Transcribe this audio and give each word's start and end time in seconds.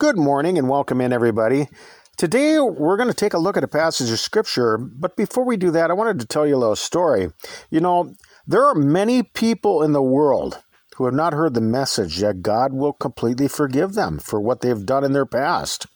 Good 0.00 0.16
morning 0.16 0.56
and 0.56 0.66
welcome 0.66 1.02
in, 1.02 1.12
everybody. 1.12 1.68
Today 2.16 2.58
we're 2.58 2.96
going 2.96 3.10
to 3.10 3.14
take 3.14 3.34
a 3.34 3.38
look 3.38 3.58
at 3.58 3.64
a 3.64 3.68
passage 3.68 4.10
of 4.10 4.18
Scripture, 4.18 4.78
but 4.78 5.14
before 5.14 5.44
we 5.44 5.58
do 5.58 5.70
that, 5.72 5.90
I 5.90 5.92
wanted 5.92 6.18
to 6.20 6.26
tell 6.26 6.46
you 6.46 6.56
a 6.56 6.56
little 6.56 6.74
story. 6.74 7.28
You 7.68 7.80
know, 7.80 8.14
there 8.46 8.64
are 8.64 8.74
many 8.74 9.22
people 9.22 9.82
in 9.82 9.92
the 9.92 10.00
world 10.00 10.62
who 10.96 11.04
have 11.04 11.12
not 11.12 11.34
heard 11.34 11.52
the 11.52 11.60
message 11.60 12.16
that 12.20 12.40
God 12.40 12.72
will 12.72 12.94
completely 12.94 13.46
forgive 13.46 13.92
them 13.92 14.18
for 14.18 14.40
what 14.40 14.62
they've 14.62 14.86
done 14.86 15.04
in 15.04 15.12
their 15.12 15.26
past. 15.26 15.86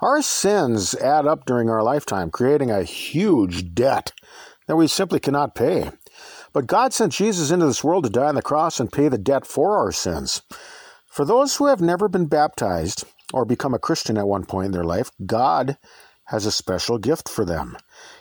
Our 0.00 0.22
sins 0.22 0.94
add 0.94 1.26
up 1.26 1.44
during 1.44 1.68
our 1.68 1.82
lifetime, 1.82 2.30
creating 2.30 2.70
a 2.70 2.84
huge 2.84 3.74
debt 3.74 4.12
that 4.68 4.76
we 4.76 4.86
simply 4.86 5.18
cannot 5.18 5.56
pay. 5.56 5.90
But 6.52 6.68
God 6.68 6.94
sent 6.94 7.12
Jesus 7.12 7.50
into 7.50 7.66
this 7.66 7.82
world 7.82 8.04
to 8.04 8.10
die 8.10 8.28
on 8.28 8.36
the 8.36 8.40
cross 8.40 8.78
and 8.78 8.92
pay 8.92 9.08
the 9.08 9.18
debt 9.18 9.44
for 9.44 9.76
our 9.76 9.90
sins. 9.90 10.42
For 11.08 11.24
those 11.24 11.56
who 11.56 11.66
have 11.66 11.80
never 11.80 12.08
been 12.08 12.26
baptized, 12.26 13.04
or 13.32 13.44
become 13.44 13.74
a 13.74 13.78
Christian 13.78 14.18
at 14.18 14.28
one 14.28 14.44
point 14.44 14.66
in 14.66 14.72
their 14.72 14.84
life, 14.84 15.10
God 15.24 15.78
has 16.26 16.46
a 16.46 16.52
special 16.52 16.98
gift 16.98 17.28
for 17.28 17.44
them. 17.44 17.76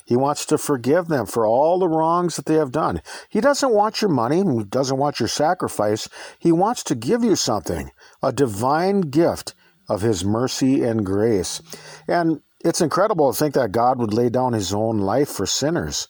He 0.06 0.16
wants 0.16 0.46
to 0.48 0.58
forgive 0.58 1.08
them 1.08 1.26
for 1.26 1.46
all 1.46 1.80
the 1.80 1.88
wrongs 1.88 2.36
that 2.36 2.46
they 2.46 2.56
have 2.56 2.72
done. 2.72 3.02
He 3.30 3.40
doesn't 3.40 3.74
want 3.74 4.02
your 4.02 4.10
money, 4.10 4.38
he 4.38 4.64
doesn't 4.64 4.98
want 4.98 5.20
your 5.20 5.30
sacrifice. 5.30 6.10
He 6.40 6.52
wants 6.52 6.84
to 6.86 6.96
give 6.96 7.24
you 7.24 7.36
something, 7.36 7.92
a 8.22 8.34
divine 8.34 9.02
gift 9.02 9.54
of 9.88 10.02
his 10.02 10.26
mercy 10.26 10.84
and 10.84 11.06
grace. 11.06 11.62
And 12.08 12.42
it's 12.64 12.82
incredible 12.82 13.32
to 13.32 13.38
think 13.38 13.54
that 13.54 13.72
God 13.72 14.00
would 14.00 14.14
lay 14.14 14.30
down 14.30 14.54
his 14.54 14.74
own 14.74 15.00
life 15.00 15.30
for 15.30 15.46
sinners. 15.46 16.08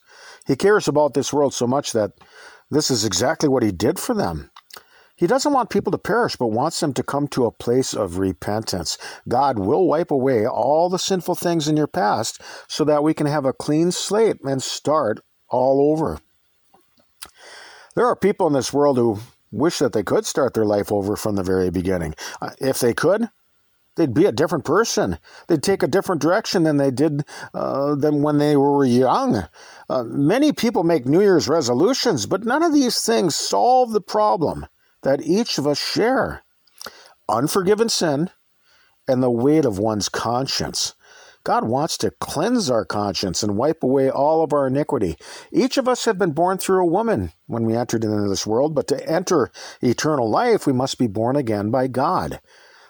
He 0.48 0.56
cares 0.56 0.88
about 0.88 1.14
this 1.14 1.32
world 1.32 1.54
so 1.54 1.68
much 1.68 1.92
that 1.94 2.12
this 2.70 2.90
is 2.90 3.06
exactly 3.06 3.50
what 3.50 3.64
he 3.64 3.72
did 3.72 4.00
for 4.00 4.14
them. 4.14 4.50
He 5.22 5.28
doesn't 5.28 5.54
want 5.54 5.70
people 5.70 5.92
to 5.92 6.00
perish, 6.00 6.36
but 6.36 6.48
wants 6.48 6.80
them 6.80 6.94
to 6.94 7.04
come 7.04 7.28
to 7.28 7.46
a 7.46 7.52
place 7.52 7.94
of 7.94 8.18
repentance. 8.18 8.98
God 9.28 9.60
will 9.60 9.88
wipe 9.88 10.10
away 10.10 10.48
all 10.48 10.90
the 10.90 10.98
sinful 10.98 11.36
things 11.36 11.68
in 11.68 11.78
your 11.78 11.86
past 11.86 12.42
so 12.68 12.84
that 12.86 13.04
we 13.04 13.14
can 13.14 13.28
have 13.28 13.46
a 13.46 13.54
clean 13.54 13.92
slate 13.92 14.38
and 14.44 14.64
start 14.64 15.20
all 15.48 15.92
over. 15.92 16.18
There 17.94 18.08
are 18.08 18.16
people 18.16 18.48
in 18.48 18.54
this 18.54 18.74
world 18.74 18.98
who 18.98 19.20
wish 19.52 19.78
that 19.78 19.94
they 19.94 20.02
could 20.02 20.26
start 20.26 20.56
their 20.56 20.66
life 20.66 20.92
over 20.92 21.16
from 21.16 21.36
the 21.36 21.44
very 21.44 21.70
beginning. 21.70 22.16
Uh, 22.42 22.50
if 22.60 22.80
they 22.80 22.96
could, 22.96 23.30
they'd 23.98 24.16
be 24.16 24.26
a 24.26 24.32
different 24.32 24.66
person. 24.66 25.20
They'd 25.48 25.62
take 25.62 25.84
a 25.84 25.88
different 25.88 26.24
direction 26.24 26.64
than 26.64 26.78
they 26.78 26.90
did 26.90 27.26
uh, 27.54 27.94
than 27.94 28.24
when 28.24 28.40
they 28.40 28.58
were 28.58 28.86
young. 28.86 29.44
Uh, 29.88 30.04
many 30.04 30.52
people 30.52 30.84
make 30.84 31.06
New 31.06 31.22
Year's 31.22 31.48
resolutions, 31.48 32.26
but 32.26 32.44
none 32.44 32.64
of 32.64 32.74
these 32.74 33.04
things 33.04 33.36
solve 33.36 33.92
the 33.92 34.02
problem 34.02 34.66
that 35.04 35.22
each 35.22 35.58
of 35.58 35.68
us 35.68 35.78
share 35.78 36.44
unforgiven 37.30 37.90
sin 37.90 38.30
and 39.08 39.22
the 39.22 39.32
weight 39.32 39.66
of 39.66 39.80
one's 39.80 40.10
conscience. 40.10 40.94
God 41.44 41.66
wants 41.66 41.98
to 41.98 42.12
cleanse 42.12 42.70
our 42.70 42.86
conscience 42.86 43.42
and 43.42 43.58
wipe 43.58 43.82
away 43.82 44.12
all 44.12 44.44
of 44.44 44.54
our 44.54 44.68
iniquity. 44.68 45.18
Each 45.52 45.78
of 45.78 45.88
us 45.88 46.06
have 46.06 46.20
been 46.20 46.34
born 46.34 46.60
through 46.60 46.84
a 46.84 46.90
woman 46.90 47.32
when 47.48 47.66
we 47.66 47.76
entered 47.76 48.04
into 48.04 48.30
this 48.30 48.46
world, 48.46 48.76
but 48.76 48.88
to 48.90 49.10
enter 49.10 49.52
eternal 49.82 50.30
life, 50.30 50.68
we 50.68 50.74
must 50.74 51.00
be 51.00 51.08
born 51.08 51.36
again 51.36 51.72
by 51.72 51.88
God. 51.88 52.40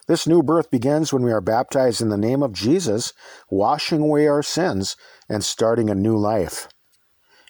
This 0.07 0.27
new 0.27 0.43
birth 0.43 0.69
begins 0.69 1.13
when 1.13 1.23
we 1.23 1.31
are 1.31 1.39
baptized 1.39 2.01
in 2.01 2.09
the 2.09 2.17
name 2.17 2.43
of 2.43 2.51
Jesus, 2.51 3.13
washing 3.49 4.01
away 4.01 4.27
our 4.27 4.43
sins 4.43 4.97
and 5.29 5.45
starting 5.45 5.89
a 5.89 5.95
new 5.95 6.17
life. 6.17 6.67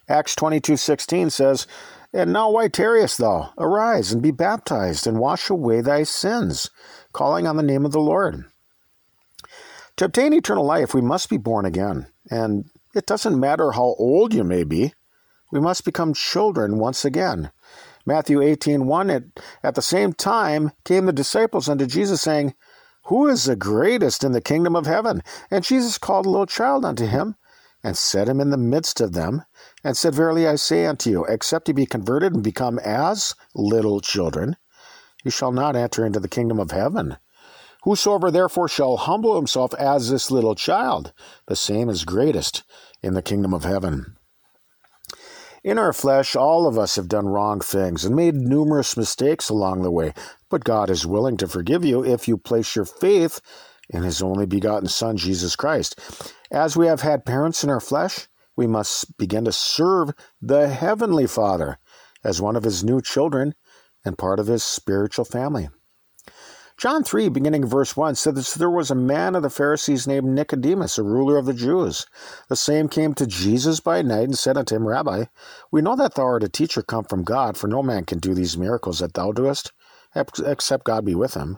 Acts 0.08 0.36
22:16 0.36 1.32
says, 1.32 1.66
and 2.14 2.34
now 2.34 2.50
why 2.52 2.68
tarriest 2.68 3.18
thou? 3.18 3.54
Arise 3.58 4.12
and 4.12 4.22
be 4.22 4.32
baptized, 4.32 5.08
and 5.08 5.20
wash 5.20 5.50
away 5.50 5.82
thy 5.82 6.04
sins, 6.04 6.70
calling 7.14 7.48
on 7.48 7.56
the 7.56 7.64
name 7.64 7.86
of 7.86 7.92
the 7.92 8.02
Lord. 8.02 8.46
To 9.98 10.06
obtain 10.06 10.34
eternal 10.34 10.66
life, 10.66 10.94
we 10.94 11.02
must 11.02 11.30
be 11.30 11.38
born 11.38 11.66
again. 11.66 12.08
And 12.30 12.66
it 12.94 13.06
doesn't 13.06 13.40
matter 13.40 13.72
how 13.72 13.96
old 13.98 14.34
you 14.34 14.44
may 14.44 14.64
be, 14.64 14.94
we 15.52 15.60
must 15.60 15.86
become 15.86 16.14
children 16.14 16.78
once 16.78 17.06
again. 17.06 17.52
Matthew 18.06 18.42
18 18.42 18.88
1, 18.88 19.10
at, 19.10 19.24
at 19.64 19.76
the 19.76 19.82
same 19.82 20.14
time 20.14 20.72
came 20.84 21.06
the 21.06 21.14
disciples 21.14 21.70
unto 21.70 21.86
Jesus, 21.86 22.22
saying, 22.22 22.56
Who 23.06 23.28
is 23.28 23.46
the 23.46 23.56
greatest 23.56 24.24
in 24.24 24.32
the 24.32 24.42
kingdom 24.42 24.76
of 24.76 24.86
heaven? 24.86 25.22
And 25.50 25.64
Jesus 25.64 25.98
called 25.98 26.26
a 26.26 26.30
little 26.30 26.46
child 26.46 26.84
unto 26.84 27.06
him, 27.06 27.36
and 27.84 27.98
set 27.98 28.28
him 28.28 28.40
in 28.40 28.50
the 28.50 28.58
midst 28.58 29.02
of 29.02 29.14
them, 29.14 29.44
and 29.84 29.98
said, 29.98 30.16
Verily 30.16 30.48
I 30.48 30.56
say 30.56 30.86
unto 30.86 31.10
you, 31.10 31.26
except 31.26 31.68
ye 31.68 31.74
be 31.74 31.86
converted 31.86 32.34
and 32.34 32.44
become 32.44 32.80
as 32.80 33.36
little 33.56 34.00
children, 34.00 34.58
ye 35.24 35.32
shall 35.32 35.52
not 35.52 35.76
enter 35.76 36.06
into 36.06 36.20
the 36.20 36.28
kingdom 36.28 36.60
of 36.60 36.72
heaven. 36.72 37.18
Whosoever 37.84 38.30
therefore 38.30 38.68
shall 38.68 38.98
humble 38.98 39.36
himself 39.36 39.74
as 39.74 40.10
this 40.10 40.30
little 40.30 40.54
child, 40.54 41.14
the 41.48 41.56
same 41.56 41.90
is 41.90 42.06
greatest 42.06 42.64
in 43.02 43.16
the 43.16 43.24
kingdom 43.24 43.54
of 43.54 43.64
heaven. 43.64 44.18
In 45.64 45.78
our 45.78 45.94
flesh, 45.94 46.36
all 46.36 46.68
of 46.68 46.78
us 46.78 46.96
have 46.96 47.08
done 47.08 47.28
wrong 47.28 47.60
things 47.60 48.04
and 48.04 48.16
made 48.16 48.36
numerous 48.36 48.98
mistakes 48.98 49.50
along 49.50 49.82
the 49.82 49.92
way, 49.92 50.14
but 50.50 50.64
God 50.64 50.90
is 50.90 51.06
willing 51.06 51.38
to 51.38 51.48
forgive 51.48 51.86
you 51.86 52.04
if 52.04 52.28
you 52.28 52.38
place 52.38 52.76
your 52.76 52.86
faith 52.86 53.42
in 53.90 54.02
His 54.02 54.24
only 54.24 54.48
begotten 54.48 54.88
Son, 54.88 55.18
Jesus 55.18 55.56
Christ. 55.56 56.00
As 56.52 56.76
we 56.76 56.88
have 56.88 57.02
had 57.02 57.26
parents 57.26 57.64
in 57.64 57.70
our 57.70 57.80
flesh, 57.80 58.28
we 58.62 58.68
must 58.68 59.18
begin 59.18 59.44
to 59.44 59.52
serve 59.52 60.12
the 60.40 60.68
Heavenly 60.68 61.26
Father 61.26 61.80
as 62.24 62.40
one 62.40 62.56
of 62.56 62.64
His 62.64 62.84
new 62.84 63.02
children 63.02 63.56
and 64.06 64.20
part 64.20 64.40
of 64.40 64.46
His 64.46 64.64
spiritual 64.64 65.26
family. 65.26 65.70
John 66.78 67.04
3, 67.04 67.30
beginning 67.30 67.66
verse 67.66 67.98
1, 67.98 68.14
said 68.14 68.36
that 68.36 68.46
there 68.60 68.70
was 68.70 68.92
a 68.92 68.96
man 68.96 69.34
of 69.34 69.42
the 69.42 69.50
Pharisees 69.50 70.06
named 70.06 70.28
Nicodemus, 70.28 71.00
a 71.00 71.04
ruler 71.04 71.40
of 71.40 71.48
the 71.48 71.56
Jews. 71.56 72.06
The 72.50 72.56
same 72.56 72.88
came 72.88 73.16
to 73.16 73.26
Jesus 73.26 73.80
by 73.80 74.04
night 74.04 74.26
and 74.26 74.38
said 74.38 74.58
unto 74.58 74.76
him, 74.76 74.88
Rabbi, 74.88 75.26
we 75.72 75.82
know 75.82 75.96
that 75.96 76.14
thou 76.14 76.24
art 76.24 76.44
a 76.44 76.48
teacher 76.48 76.84
come 76.84 77.06
from 77.06 77.24
God, 77.24 77.58
for 77.58 77.68
no 77.68 77.82
man 77.82 78.06
can 78.06 78.20
do 78.20 78.36
these 78.36 78.60
miracles 78.60 79.00
that 79.00 79.16
thou 79.16 79.32
doest, 79.32 79.72
except 80.16 80.86
God 80.86 81.04
be 81.04 81.16
with 81.16 81.34
him. 81.34 81.58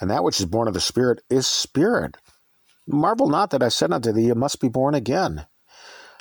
and 0.00 0.10
that 0.10 0.24
which 0.24 0.40
is 0.40 0.46
born 0.46 0.68
of 0.68 0.74
the 0.74 0.80
Spirit 0.80 1.22
is 1.30 1.46
spirit. 1.46 2.16
Marvel 2.86 3.28
not 3.28 3.50
that 3.50 3.62
I 3.62 3.68
said 3.68 3.92
unto 3.92 4.12
thee, 4.12 4.26
You 4.26 4.34
must 4.34 4.60
be 4.60 4.68
born 4.68 4.94
again. 4.94 5.46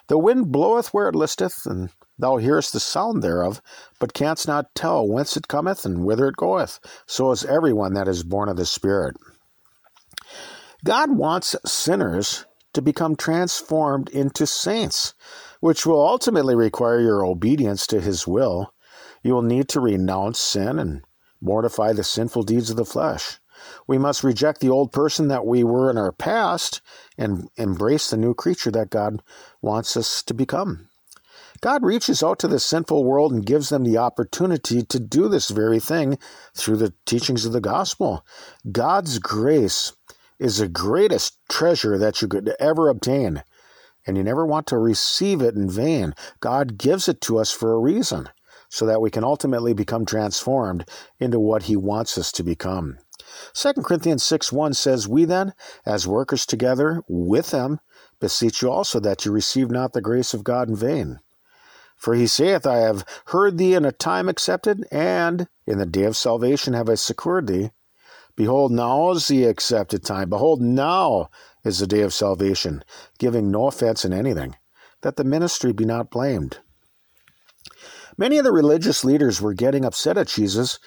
The 0.07 0.17
wind 0.17 0.51
bloweth 0.51 0.93
where 0.93 1.09
it 1.09 1.15
listeth, 1.15 1.65
and 1.65 1.89
thou 2.17 2.37
hearest 2.37 2.73
the 2.73 2.79
sound 2.79 3.23
thereof, 3.23 3.61
but 3.99 4.13
canst 4.13 4.47
not 4.47 4.73
tell 4.75 5.07
whence 5.07 5.35
it 5.35 5.47
cometh 5.47 5.85
and 5.85 6.05
whither 6.05 6.27
it 6.27 6.37
goeth. 6.37 6.79
So 7.07 7.31
is 7.31 7.43
every 7.45 7.73
one 7.73 7.93
that 7.93 8.07
is 8.07 8.23
born 8.23 8.49
of 8.49 8.57
the 8.57 8.65
Spirit. 8.65 9.15
God 10.83 11.17
wants 11.17 11.55
sinners 11.65 12.45
to 12.73 12.81
become 12.81 13.15
transformed 13.15 14.09
into 14.09 14.45
saints, 14.45 15.15
which 15.59 15.85
will 15.85 16.05
ultimately 16.05 16.55
require 16.55 16.99
your 16.99 17.25
obedience 17.25 17.87
to 17.87 17.99
His 17.99 18.27
will. 18.27 18.73
You 19.23 19.33
will 19.33 19.41
need 19.41 19.69
to 19.69 19.79
renounce 19.79 20.39
sin 20.39 20.77
and 20.77 21.03
mortify 21.41 21.93
the 21.93 22.03
sinful 22.03 22.43
deeds 22.43 22.69
of 22.69 22.75
the 22.75 22.85
flesh. 22.85 23.39
We 23.87 23.97
must 23.97 24.23
reject 24.23 24.61
the 24.61 24.69
old 24.69 24.91
person 24.91 25.27
that 25.29 25.45
we 25.45 25.63
were 25.63 25.89
in 25.89 25.97
our 25.97 26.11
past 26.11 26.81
and 27.17 27.49
embrace 27.55 28.09
the 28.09 28.17
new 28.17 28.33
creature 28.33 28.71
that 28.71 28.89
God 28.89 29.21
wants 29.61 29.95
us 29.97 30.23
to 30.23 30.33
become. 30.33 30.89
God 31.61 31.83
reaches 31.83 32.21
out 32.21 32.39
to 32.39 32.47
the 32.47 32.59
sinful 32.59 33.03
world 33.03 33.31
and 33.31 33.45
gives 33.45 33.69
them 33.69 33.83
the 33.83 33.97
opportunity 33.97 34.83
to 34.83 34.99
do 34.99 35.27
this 35.27 35.49
very 35.49 35.79
thing 35.79 36.17
through 36.53 36.77
the 36.77 36.93
teachings 37.05 37.45
of 37.45 37.53
the 37.53 37.61
gospel. 37.61 38.25
God's 38.71 39.19
grace 39.19 39.93
is 40.37 40.57
the 40.57 40.67
greatest 40.67 41.37
treasure 41.49 41.97
that 41.97 42.21
you 42.21 42.27
could 42.27 42.53
ever 42.59 42.89
obtain, 42.89 43.43
and 44.05 44.17
you 44.17 44.23
never 44.23 44.45
want 44.45 44.67
to 44.67 44.77
receive 44.77 45.41
it 45.41 45.55
in 45.55 45.69
vain. 45.69 46.13
God 46.39 46.77
gives 46.77 47.07
it 47.07 47.21
to 47.21 47.39
us 47.39 47.51
for 47.51 47.73
a 47.73 47.79
reason, 47.79 48.29
so 48.67 48.85
that 48.85 49.01
we 49.01 49.09
can 49.09 49.23
ultimately 49.23 49.73
become 49.73 50.05
transformed 50.05 50.87
into 51.19 51.39
what 51.39 51.63
He 51.63 51.77
wants 51.77 52.17
us 52.17 52.31
to 52.33 52.43
become. 52.43 52.97
2 53.53 53.73
Corinthians 53.83 54.23
6 54.23 54.51
1 54.51 54.73
says, 54.73 55.07
We 55.07 55.25
then, 55.25 55.53
as 55.85 56.07
workers 56.07 56.45
together 56.45 57.03
with 57.07 57.51
them, 57.51 57.79
beseech 58.19 58.61
you 58.61 58.69
also 58.69 58.99
that 58.99 59.25
you 59.25 59.31
receive 59.31 59.69
not 59.69 59.93
the 59.93 60.01
grace 60.01 60.33
of 60.33 60.43
God 60.43 60.69
in 60.69 60.75
vain. 60.75 61.19
For 61.95 62.13
he 62.13 62.27
saith, 62.27 62.65
I 62.65 62.77
have 62.77 63.05
heard 63.27 63.57
thee 63.57 63.73
in 63.73 63.85
a 63.85 63.91
time 63.91 64.27
accepted, 64.27 64.85
and 64.91 65.47
in 65.65 65.77
the 65.77 65.85
day 65.85 66.03
of 66.03 66.17
salvation 66.17 66.73
have 66.73 66.89
I 66.89 66.95
secured 66.95 67.47
thee. 67.47 67.71
Behold, 68.35 68.71
now 68.71 69.11
is 69.11 69.27
the 69.27 69.45
accepted 69.45 70.03
time. 70.03 70.29
Behold, 70.29 70.61
now 70.61 71.29
is 71.63 71.79
the 71.79 71.87
day 71.87 72.01
of 72.01 72.13
salvation, 72.13 72.83
giving 73.17 73.49
no 73.49 73.67
offense 73.67 74.03
in 74.03 74.11
anything, 74.11 74.55
that 75.01 75.15
the 75.15 75.23
ministry 75.23 75.71
be 75.71 75.85
not 75.85 76.11
blamed. 76.11 76.59
Many 78.17 78.37
of 78.37 78.43
the 78.43 78.51
religious 78.51 79.03
leaders 79.03 79.41
were 79.41 79.53
getting 79.53 79.85
upset 79.85 80.17
at 80.17 80.27
Jesus 80.27 80.79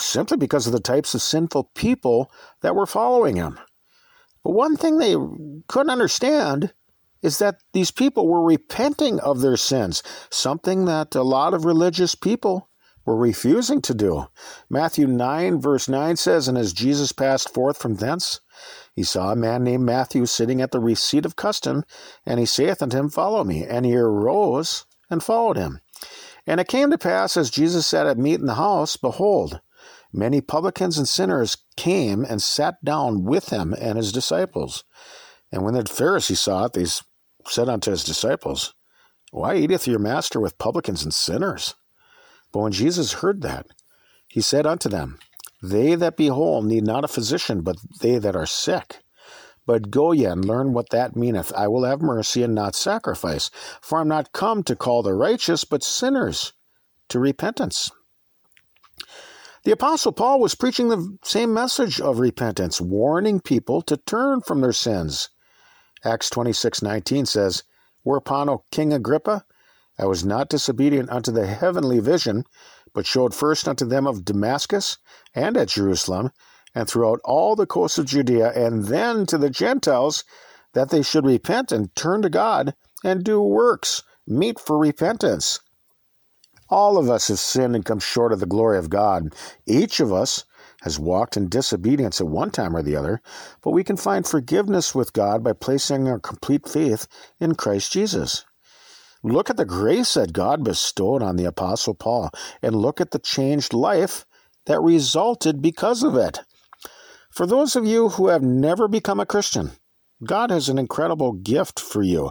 simply 0.00 0.36
because 0.36 0.66
of 0.66 0.72
the 0.72 0.80
types 0.80 1.14
of 1.14 1.22
sinful 1.22 1.70
people 1.74 2.30
that 2.62 2.74
were 2.74 2.86
following 2.86 3.36
him. 3.36 3.58
But 4.42 4.52
one 4.52 4.76
thing 4.76 4.98
they 4.98 5.16
couldn't 5.68 5.90
understand 5.90 6.72
is 7.22 7.38
that 7.38 7.60
these 7.72 7.90
people 7.90 8.26
were 8.26 8.42
repenting 8.42 9.20
of 9.20 9.40
their 9.40 9.56
sins, 9.56 10.02
something 10.30 10.86
that 10.86 11.14
a 11.14 11.22
lot 11.22 11.52
of 11.52 11.64
religious 11.64 12.14
people 12.14 12.68
were 13.04 13.16
refusing 13.16 13.82
to 13.82 13.94
do. 13.94 14.26
Matthew 14.68 15.06
9, 15.06 15.60
verse 15.60 15.88
9 15.88 16.16
says, 16.16 16.48
And 16.48 16.56
as 16.56 16.72
Jesus 16.72 17.12
passed 17.12 17.52
forth 17.52 17.78
from 17.78 17.96
thence, 17.96 18.40
he 18.94 19.02
saw 19.02 19.32
a 19.32 19.36
man 19.36 19.64
named 19.64 19.84
Matthew 19.84 20.26
sitting 20.26 20.60
at 20.60 20.70
the 20.70 20.80
receipt 20.80 21.26
of 21.26 21.36
custom, 21.36 21.84
and 22.26 22.38
he 22.38 22.46
saith 22.46 22.82
unto 22.82 22.98
him, 22.98 23.10
Follow 23.10 23.44
me. 23.44 23.64
And 23.64 23.86
he 23.86 23.96
arose 23.96 24.86
and 25.08 25.22
followed 25.22 25.56
him. 25.56 25.80
And 26.46 26.60
it 26.60 26.68
came 26.68 26.90
to 26.90 26.98
pass, 26.98 27.36
as 27.36 27.50
Jesus 27.50 27.86
sat 27.86 28.06
at 28.06 28.18
meat 28.18 28.40
in 28.40 28.46
the 28.46 28.54
house, 28.54 28.96
behold, 28.96 29.60
many 30.12 30.40
publicans 30.40 30.98
and 30.98 31.08
sinners 31.08 31.56
came 31.76 32.24
and 32.24 32.42
sat 32.42 32.84
down 32.84 33.24
with 33.24 33.50
him 33.50 33.74
and 33.80 33.96
his 33.96 34.12
disciples. 34.12 34.84
And 35.52 35.62
when 35.62 35.74
the 35.74 35.84
Pharisees 35.84 36.40
saw 36.40 36.66
it, 36.66 36.72
they 36.74 36.86
said 37.46 37.68
unto 37.68 37.90
his 37.90 38.04
disciples, 38.04 38.74
Why 39.30 39.56
eateth 39.56 39.86
your 39.86 39.98
master 39.98 40.40
with 40.40 40.58
publicans 40.58 41.02
and 41.02 41.14
sinners? 41.14 41.74
But 42.52 42.60
when 42.60 42.72
Jesus 42.72 43.14
heard 43.14 43.42
that, 43.42 43.66
he 44.28 44.40
said 44.40 44.66
unto 44.66 44.88
them, 44.88 45.18
They 45.62 45.94
that 45.94 46.16
be 46.16 46.28
whole 46.28 46.62
need 46.62 46.84
not 46.84 47.04
a 47.04 47.08
physician, 47.08 47.62
but 47.62 47.76
they 48.00 48.18
that 48.18 48.36
are 48.36 48.46
sick. 48.46 49.00
But 49.66 49.90
go 49.90 50.12
ye 50.12 50.24
and 50.24 50.44
learn 50.44 50.72
what 50.72 50.90
that 50.90 51.14
meaneth. 51.14 51.52
I 51.56 51.68
will 51.68 51.84
have 51.84 52.00
mercy 52.00 52.42
and 52.42 52.54
not 52.54 52.74
sacrifice. 52.74 53.50
For 53.80 53.98
I 53.98 54.00
am 54.00 54.08
not 54.08 54.32
come 54.32 54.62
to 54.64 54.74
call 54.74 55.02
the 55.02 55.14
righteous, 55.14 55.64
but 55.64 55.84
sinners 55.84 56.54
to 57.08 57.18
repentance. 57.20 57.90
The 59.62 59.72
Apostle 59.72 60.12
Paul 60.12 60.40
was 60.40 60.54
preaching 60.54 60.88
the 60.88 61.18
same 61.22 61.52
message 61.52 62.00
of 62.00 62.18
repentance, 62.18 62.80
warning 62.80 63.40
people 63.40 63.82
to 63.82 63.98
turn 63.98 64.40
from 64.40 64.62
their 64.62 64.72
sins. 64.72 65.28
Acts 66.02 66.30
26:19 66.30 67.28
says, 67.28 67.62
Whereupon, 68.02 68.48
O 68.48 68.64
King 68.70 68.94
Agrippa, 68.94 69.44
I 69.98 70.06
was 70.06 70.24
not 70.24 70.48
disobedient 70.48 71.10
unto 71.10 71.30
the 71.30 71.46
heavenly 71.46 72.00
vision, 72.00 72.44
but 72.94 73.06
showed 73.06 73.34
first 73.34 73.68
unto 73.68 73.84
them 73.84 74.06
of 74.06 74.24
Damascus 74.24 74.96
and 75.34 75.58
at 75.58 75.68
Jerusalem, 75.68 76.30
and 76.74 76.88
throughout 76.88 77.20
all 77.22 77.54
the 77.54 77.66
coasts 77.66 77.98
of 77.98 78.06
Judea, 78.06 78.52
and 78.52 78.86
then 78.86 79.26
to 79.26 79.36
the 79.36 79.50
Gentiles, 79.50 80.24
that 80.72 80.88
they 80.88 81.02
should 81.02 81.26
repent 81.26 81.70
and 81.70 81.94
turn 81.94 82.22
to 82.22 82.30
God 82.30 82.74
and 83.04 83.22
do 83.22 83.42
works 83.42 84.02
meet 84.26 84.58
for 84.58 84.78
repentance. 84.78 85.60
All 86.70 86.96
of 86.96 87.10
us 87.10 87.28
have 87.28 87.38
sinned 87.38 87.74
and 87.74 87.84
come 87.84 87.98
short 87.98 88.32
of 88.32 88.40
the 88.40 88.46
glory 88.46 88.78
of 88.78 88.90
God. 88.90 89.34
Each 89.66 90.00
of 90.00 90.12
us 90.12 90.44
has 90.82 90.98
walked 90.98 91.36
in 91.36 91.48
disobedience 91.48 92.20
at 92.20 92.28
one 92.28 92.50
time 92.50 92.74
or 92.74 92.82
the 92.82 92.96
other, 92.96 93.20
but 93.60 93.72
we 93.72 93.84
can 93.84 93.96
find 93.96 94.26
forgiveness 94.26 94.94
with 94.94 95.12
God 95.12 95.42
by 95.42 95.52
placing 95.52 96.08
our 96.08 96.18
complete 96.18 96.68
faith 96.68 97.06
in 97.38 97.54
Christ 97.56 97.92
Jesus. 97.92 98.44
Look 99.22 99.50
at 99.50 99.58
the 99.58 99.66
grace 99.66 100.14
that 100.14 100.32
God 100.32 100.64
bestowed 100.64 101.22
on 101.22 101.36
the 101.36 101.44
Apostle 101.44 101.94
Paul, 101.94 102.30
and 102.62 102.74
look 102.74 103.00
at 103.00 103.10
the 103.10 103.18
changed 103.18 103.74
life 103.74 104.24
that 104.66 104.80
resulted 104.80 105.60
because 105.60 106.02
of 106.02 106.14
it. 106.14 106.40
For 107.30 107.46
those 107.46 107.76
of 107.76 107.86
you 107.86 108.10
who 108.10 108.28
have 108.28 108.42
never 108.42 108.88
become 108.88 109.20
a 109.20 109.26
Christian, 109.26 109.72
God 110.24 110.50
has 110.50 110.68
an 110.68 110.78
incredible 110.78 111.32
gift 111.32 111.78
for 111.78 112.02
you. 112.02 112.30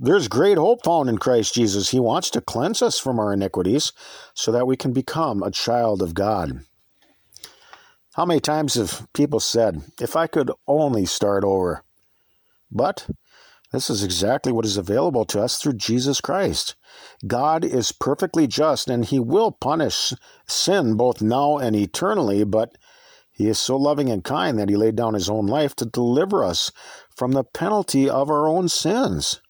There's 0.00 0.28
great 0.28 0.58
hope 0.58 0.84
found 0.84 1.08
in 1.08 1.18
Christ 1.18 1.54
Jesus. 1.54 1.90
He 1.90 1.98
wants 1.98 2.30
to 2.30 2.40
cleanse 2.40 2.82
us 2.82 3.00
from 3.00 3.18
our 3.18 3.32
iniquities 3.32 3.92
so 4.32 4.52
that 4.52 4.66
we 4.66 4.76
can 4.76 4.92
become 4.92 5.42
a 5.42 5.50
child 5.50 6.02
of 6.02 6.14
God. 6.14 6.60
How 8.14 8.24
many 8.24 8.38
times 8.38 8.74
have 8.74 9.08
people 9.12 9.40
said, 9.40 9.82
if 10.00 10.14
I 10.14 10.28
could 10.28 10.52
only 10.68 11.04
start 11.04 11.42
over? 11.42 11.82
But 12.70 13.08
this 13.72 13.90
is 13.90 14.04
exactly 14.04 14.52
what 14.52 14.64
is 14.64 14.76
available 14.76 15.24
to 15.26 15.40
us 15.40 15.58
through 15.58 15.74
Jesus 15.74 16.20
Christ. 16.20 16.76
God 17.26 17.64
is 17.64 17.90
perfectly 17.90 18.46
just 18.46 18.88
and 18.88 19.04
he 19.04 19.18
will 19.18 19.50
punish 19.50 20.12
sin 20.46 20.94
both 20.96 21.20
now 21.20 21.58
and 21.58 21.74
eternally, 21.74 22.44
but 22.44 22.78
he 23.32 23.48
is 23.48 23.58
so 23.58 23.76
loving 23.76 24.10
and 24.10 24.22
kind 24.22 24.58
that 24.58 24.68
he 24.68 24.76
laid 24.76 24.94
down 24.94 25.14
his 25.14 25.28
own 25.28 25.46
life 25.46 25.74
to 25.76 25.84
deliver 25.84 26.44
us 26.44 26.70
from 27.14 27.32
the 27.32 27.44
penalty 27.44 28.08
of 28.08 28.30
our 28.30 28.48
own 28.48 28.68
sins. 28.68 29.40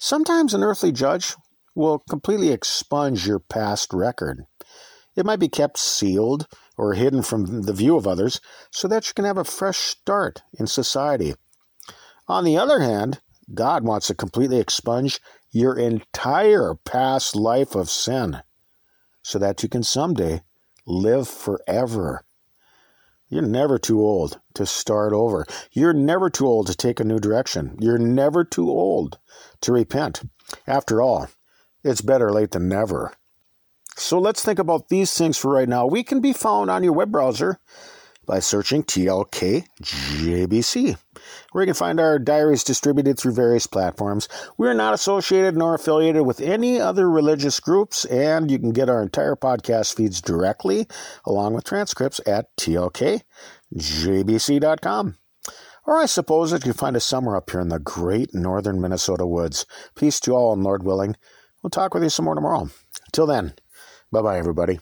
Sometimes 0.00 0.54
an 0.54 0.62
earthly 0.62 0.92
judge 0.92 1.34
will 1.74 1.98
completely 1.98 2.50
expunge 2.50 3.26
your 3.26 3.38
past 3.38 3.92
record. 3.92 4.44
It 5.16 5.26
might 5.26 5.40
be 5.40 5.48
kept 5.48 5.78
sealed 5.78 6.46
or 6.76 6.94
hidden 6.94 7.22
from 7.22 7.62
the 7.62 7.72
view 7.72 7.96
of 7.96 8.06
others 8.06 8.40
so 8.70 8.88
that 8.88 9.06
you 9.06 9.14
can 9.14 9.24
have 9.24 9.38
a 9.38 9.44
fresh 9.44 9.78
start 9.78 10.42
in 10.58 10.66
society. 10.66 11.34
On 12.26 12.44
the 12.44 12.56
other 12.56 12.80
hand, 12.80 13.20
God 13.52 13.84
wants 13.84 14.06
to 14.06 14.14
completely 14.14 14.58
expunge 14.58 15.20
your 15.50 15.78
entire 15.78 16.74
past 16.74 17.36
life 17.36 17.74
of 17.74 17.90
sin 17.90 18.42
so 19.22 19.38
that 19.38 19.62
you 19.62 19.68
can 19.68 19.82
someday 19.82 20.42
live 20.86 21.28
forever. 21.28 22.24
You're 23.28 23.42
never 23.42 23.78
too 23.78 24.00
old 24.00 24.40
to 24.54 24.66
start 24.66 25.12
over. 25.12 25.46
You're 25.72 25.92
never 25.92 26.30
too 26.30 26.46
old 26.46 26.66
to 26.68 26.74
take 26.74 27.00
a 27.00 27.04
new 27.04 27.18
direction. 27.18 27.76
You're 27.80 27.98
never 27.98 28.44
too 28.44 28.68
old 28.68 29.18
to 29.62 29.72
repent. 29.72 30.22
After 30.66 31.00
all, 31.00 31.28
it's 31.82 32.00
better 32.00 32.30
late 32.32 32.52
than 32.52 32.68
never. 32.68 33.14
So 33.96 34.18
let's 34.18 34.42
think 34.42 34.58
about 34.58 34.88
these 34.88 35.12
things 35.12 35.38
for 35.38 35.52
right 35.52 35.68
now. 35.68 35.86
We 35.86 36.02
can 36.02 36.20
be 36.20 36.32
found 36.32 36.70
on 36.70 36.82
your 36.82 36.92
web 36.92 37.12
browser 37.12 37.60
by 38.26 38.38
searching 38.38 38.82
TLKJBC, 38.82 39.66
where 41.52 41.62
you 41.62 41.66
can 41.66 41.74
find 41.74 42.00
our 42.00 42.18
diaries 42.18 42.64
distributed 42.64 43.18
through 43.18 43.34
various 43.34 43.66
platforms. 43.66 44.28
We 44.56 44.68
are 44.68 44.74
not 44.74 44.94
associated 44.94 45.56
nor 45.56 45.74
affiliated 45.74 46.26
with 46.26 46.40
any 46.40 46.80
other 46.80 47.10
religious 47.10 47.60
groups, 47.60 48.04
and 48.06 48.50
you 48.50 48.58
can 48.58 48.72
get 48.72 48.88
our 48.88 49.02
entire 49.02 49.36
podcast 49.36 49.94
feeds 49.96 50.20
directly, 50.20 50.86
along 51.24 51.54
with 51.54 51.64
transcripts, 51.64 52.20
at 52.26 52.54
tlkjbc.com. 52.56 53.24
Or 55.86 56.00
I 56.00 56.06
suppose 56.06 56.50
that 56.50 56.64
you 56.64 56.72
find 56.72 56.96
us 56.96 57.04
somewhere 57.04 57.36
up 57.36 57.50
here 57.50 57.60
in 57.60 57.68
the 57.68 57.78
great 57.78 58.34
northern 58.34 58.80
Minnesota 58.80 59.26
woods. 59.26 59.66
Peace 59.94 60.18
to 60.20 60.32
all, 60.32 60.52
and 60.52 60.64
Lord 60.64 60.82
willing, 60.82 61.16
we'll 61.62 61.70
talk 61.70 61.92
with 61.92 62.02
you 62.02 62.08
some 62.08 62.24
more 62.24 62.34
tomorrow. 62.34 62.70
Till 63.12 63.26
then, 63.26 63.52
Bye 64.14 64.22
bye, 64.22 64.38
everybody. 64.38 64.78